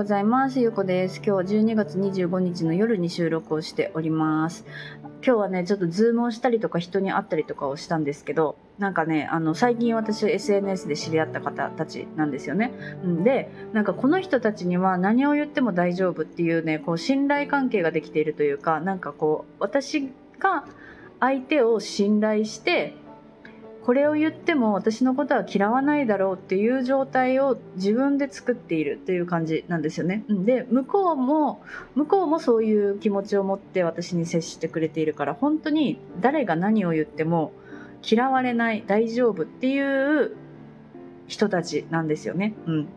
[0.00, 0.60] ございます。
[0.60, 1.16] ゆうこです。
[1.16, 4.64] 今日は12月25日の夜に収録をしております。
[5.22, 12.72] 今日はね、ちょっとズームをしたりとか人に会ったりとかをしたんですけど、なんかね、あの、最近私 SNS で知り合った方たちなんですよね。
[13.22, 20.08] で、なんかこの人たちには何を言っても大丈夫っていうね、こう信頼関係ができているというか、なんかこう、私
[20.38, 20.64] が
[21.20, 22.94] 相手を信頼して、
[23.90, 30.22] これを言っても私のことは嫌わないだろうっていう状態を自分で作っているっていう感じなんですよね。
[30.28, 31.60] で向こうも
[31.96, 37.50] 向こうもそういう気持ちを持って私に接してくれているから本当に誰が何を言っても
[38.08, 40.36] 嫌われない大丈夫っていう
[41.26, 42.54] 人たちなんですよね。
[42.68, 42.88] うん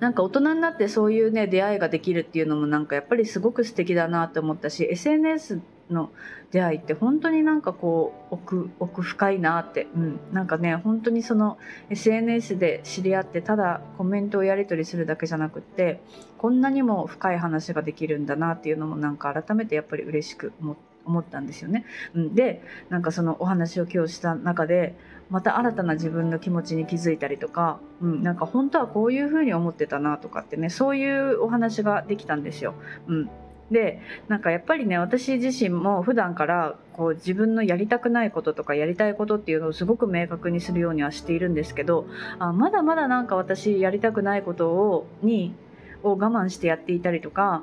[0.00, 5.60] なんか大人になってそういうね出会いができるっていうのもなんかやっぱりすごく素敵だなって思ったし SNS
[5.90, 6.10] の
[6.50, 11.58] 出会いって本当になんかこう奥奥深いなって、うん、なんかね本当にその
[11.90, 16.00] SNS で知り合ってただコメントをやり取りするだけじゃなくって
[16.38, 21.84] こんなにも深い話ができるんだなっていうのもなんか改めてやっぱり嬉しく思思ったんですよね。
[22.14, 24.94] うん、でなんかそのお話を今日した中で
[25.30, 32.74] また新たな自分の気持ちに気づいたりとか、うん、なんか本当はこういうふうに思ってたなとかってねそういうお話ができたんですよ。
[33.06, 33.30] うん、
[33.72, 42.06] でなんかやっぱりね私自身も普段からこう自分のやりたくないこととかやりたいことっていうのをすごく明確にするようにはしているんですけど
[42.38, 45.54] あまだまだなんか私やりたくないことをに
[46.02, 47.62] を我慢してやっていたりとか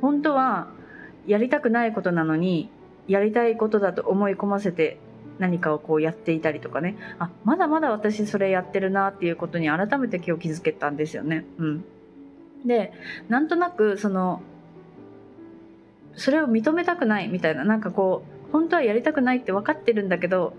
[0.00, 0.68] 本当は
[1.26, 2.70] やりたくないことなのに
[3.08, 4.98] やりたいことだと思い込ませて
[5.38, 11.44] 何かをこうやっていたりとかねあまだまだ私それやってるなっていうことに改めて今日気づけたんですよね。
[11.58, 11.84] うん、
[12.66, 12.92] で
[13.28, 14.42] なんとなくその
[16.14, 20.54] それを認めたくないみたいななんかこう本当はやりたくないって分かってるんだけど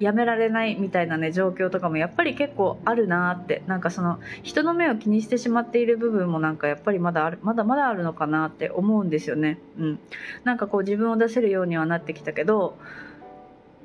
[0.00, 9.58] やめられないみたいなね状況とかもやっぱり結構あるなってなんかその人の目を気にしてしまっている部分もなんかやっぱりまだあるまだまだあるのかなって思うんですよね。
[9.78, 9.98] うん、
[10.44, 12.78] なんかこう自分を出せるようにはなってきたけど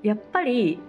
[0.04, 0.80] やっぱり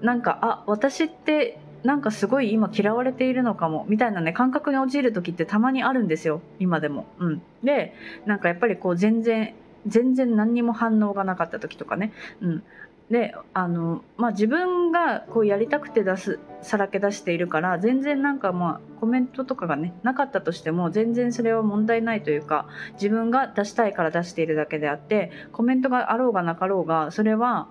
[0.00, 7.06] なんかあ私ってなんかすごい今嫌われているのかもみたいなね感覚に陥る時ってたまにあるんですよ今でも。
[7.18, 7.94] うん、で
[8.26, 9.54] なんかやっぱりこう全然
[9.86, 12.12] 全然何にも反応がなかった時とかね。
[12.40, 12.62] うん
[13.10, 27.66] であの、まあ、自分がこうやりたくて出すさらけ出しているから全然なんかまあコメントとかがねなかったとしても全然それは問題ないというか自分が出したいから出しているだけであってコメントがあろうがなかろうがそれは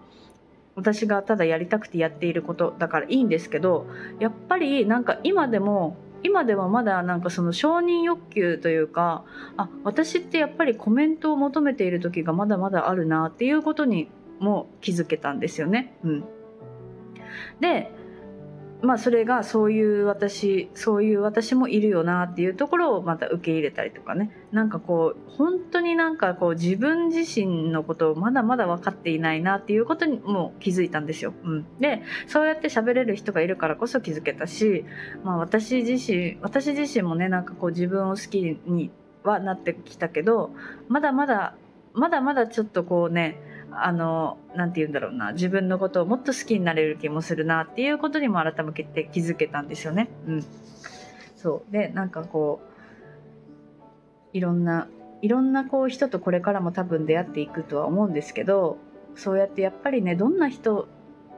[0.79, 3.87] 私がただやりたくてやっていることだからいいんですけど
[4.19, 9.23] やっぱりなんか今でも今ではまだなんかその承認欲求というか
[9.57, 14.09] あ私ってやっぱりコメントを求めている時がまだまだあるなっていうことに
[14.39, 15.93] も気づけたんですよね。
[16.03, 16.23] うん、
[17.59, 17.91] で
[18.81, 31.33] まあそれがそういう私そういう私もいるよなっていうところをまた受け入れたりとかねなんかこう本当になんかこう自分自身のことをまだまだ分かっていないなっていうことにも気づいたんですよ。
[31.43, 34.85] うん、でそうやって喋れる人がいるからこそ気づけたし、
[35.23, 38.91] まあ、私自身私自身もねなんかこう自分を好きに
[39.23, 40.51] はなってきたけど
[40.87, 41.55] まだまだ
[41.93, 43.41] まだまだちょっとこうね
[43.71, 45.33] あの何て言うんだろうな。
[45.33, 50.09] 自分のことをもっと好きになれる気もするなっていうことにも改めて気づけたんですよね。
[50.27, 50.45] うん、
[51.35, 51.71] そう。
[51.71, 52.61] でなんかこ
[54.33, 54.87] ういろんな
[55.21, 58.77] いろんなこう人とこれからも多分出会っていくとは思うんですけど
[59.15, 60.87] そうやってやっぱりねどんな人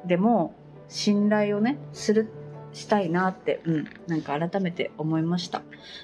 [0.06, 0.54] でも
[0.88, 2.30] 信頼をねする
[2.74, 5.62] したいなって、うん、なんか改めて思いました。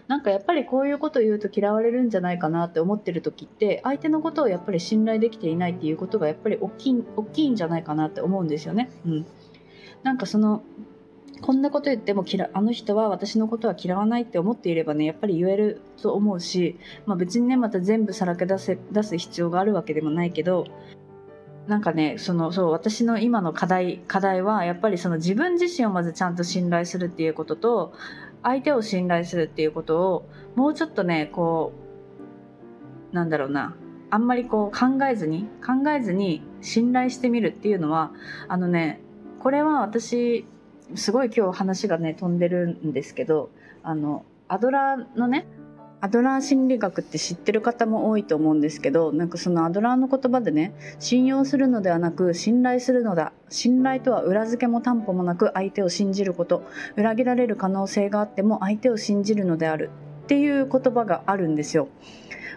[0.07, 8.89] なんかやっぱりこういうことを言うと嫌われるんじゃないかなって思ってる時って、相手のことをやっぱり信頼できていないっていうことがやっぱり大きい、大きいんじゃないかなって思うんですよね。
[9.05, 9.25] うん。
[10.03, 10.63] なんかその、
[11.41, 20.65] こんなこと言っても嫌あの人は私のことは嫌わないって思っていればねやっぱり言えると思うし、まあ、別にねまた全部さらけ出せ出す必要があるわけでもないけど
[21.67, 27.93] なんかねそのそう私の今の課題課題はやっぱりその自分自身をまずちゃんと信頼するっていうことと
[28.41, 31.73] 相手を信頼するっていうことをもうちょっとねこ
[33.11, 33.75] うなんだろうな。
[34.09, 38.13] あんまりこう考えずに考えずに信頼してみるっていうのは
[38.47, 39.01] あのね
[39.39, 40.45] これは私
[40.95, 43.49] すごい今日話がね飛んでるんですけど
[43.83, 45.45] あのアドラーのね
[45.99, 53.33] アドラー心理学って知ってる方も多いと思うんですけどなんかそのアドラーの言葉でね信用するのではなく信頼するのだ。
[53.49, 56.63] 信頼とは裏付けも担保もなく相手を信じること。
[56.95, 59.89] 裏切られる可能性があっても相手を信じるのである。
[60.23, 61.87] っていう言葉があるんですよ。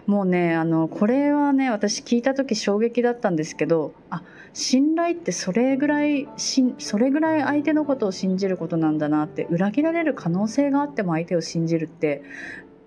[0.05, 4.23] もうねあのこれはね私聞いた時衝撃だったんですけどあ
[4.53, 12.23] 信頼ってそれぐらいしそれぐらい相手のことを信じることなんだなって裏切られる可能性があっても相手を信じるって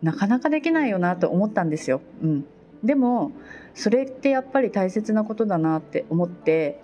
[0.02, 2.00] なかなかできないよなと思ったんですよ。
[2.23, 2.44] うん、
[2.82, 3.32] でも
[3.75, 6.81] それってやっぱり大切なことだなって思って、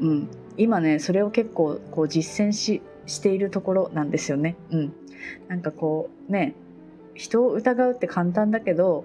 [0.00, 4.56] うん、今ねそれを結構こう実践ししているところなんですよね。
[4.70, 4.92] うん、
[5.48, 6.54] なんかこうね
[7.14, 9.04] 人を疑うって簡単だけど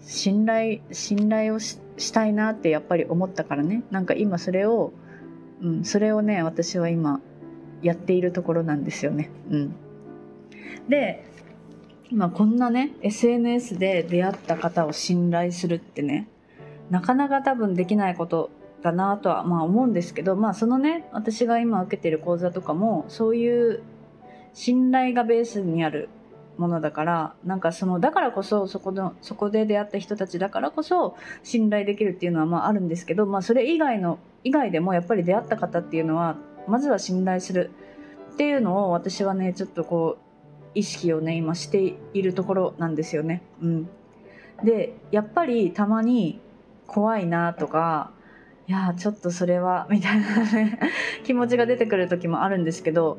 [0.00, 1.80] 信頼信頼をし
[2.12, 4.92] たいなってやっぱり思ったからねなんか今それを、
[5.60, 7.20] うん、それをね私は今
[7.82, 9.30] やっているところなんですよね。
[9.50, 9.74] うん、
[10.88, 11.24] で
[12.10, 16.28] 今こんなね SNS で出会った方を信頼するってね
[16.90, 18.50] なかなか多分できないこと
[18.82, 23.82] だなとはまあ思うんですけどまあそのね私が今受けてる講座とかもそういう
[24.54, 26.08] 信頼がベースにある
[26.58, 36.36] ものだからなんかそのだからこそそこのそこで出会った人たちだからこそ信頼できるっていうのはまああるんですけど、まあ、それ以外の以外でもやっぱり出会った方っていうのは
[36.68, 37.70] まずは信頼する
[38.32, 40.25] っていうのを私はねちょっとこう
[40.76, 43.42] 意識をね今しているところなんですよね。
[43.62, 43.88] うん、
[44.62, 46.38] でやっぱりたまに
[46.86, 48.12] 怖いなとか
[48.68, 50.78] いやちょっとそれはみたいなね
[51.24, 53.16] 気持ちが出てくる時もあるんですけど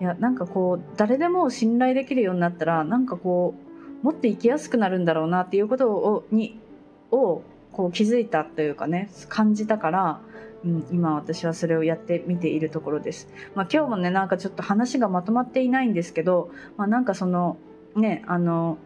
[0.00, 3.54] いやなんかこう誰でも信頼できるようになったらなんかこ
[4.02, 6.60] うもっと生きやすくなるんだろうなっていうことをに
[7.10, 7.42] を
[7.72, 10.20] こう気づいたというかね感じたから、
[10.64, 13.28] うん、今私はそれをやってみているところです。
[13.54, 17.56] まあ、今日もねなんかちょっと話がまとまっていないんですけど、まあ、なんかその
[17.96, 18.78] ねあの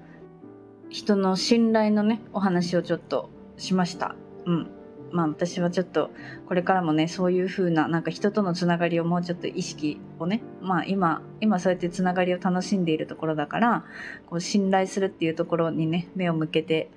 [0.88, 4.14] 人の信頼のねお話をちょっとしました。
[4.46, 4.70] うん
[5.14, 6.10] まあ私はちょっと
[6.46, 13.84] これからもねそういう風ななんか人とのつながりをもうちょっと意識をねまあ今今そうやってつながりを楽しんでいるところだから
[14.26, 16.90] こう信頼するっていうところにね目を向けて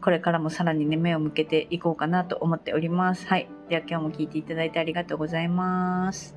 [0.00, 3.26] これからもさらにね目を向けていこうかなと思っております。
[3.26, 3.48] はい。
[3.68, 6.36] では今日も聞いていただいてありがとうございます。